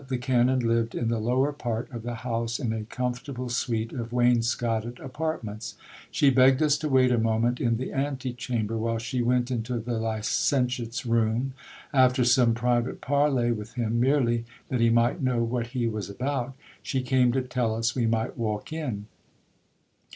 [0.07, 4.11] The canon lived in the lower part of the house, in a comfortable suite of
[4.11, 5.75] wainscotted apartments.
[6.09, 9.77] She begged us to wait a moment in the anti chamber, while she went into
[9.77, 11.53] the licentiate's room.
[11.93, 16.55] After some private parley with him, merely that he might know what he was about,
[16.81, 19.05] she came to tell us we might walk in.